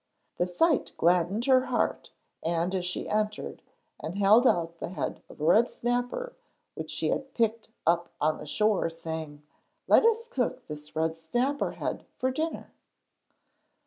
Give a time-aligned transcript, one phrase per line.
[0.39, 2.09] The sight gladdened her heart,
[2.43, 3.61] and she entered
[3.99, 6.33] and held out the head of a red snapper
[6.73, 9.43] which she had picked up on the shore, saying,
[9.87, 12.73] 'Let us cook this red snapper head for dinner.'